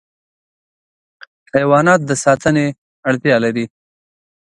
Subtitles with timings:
[1.55, 2.65] حیوانات د ساتنې
[3.07, 3.65] اړتیا لري.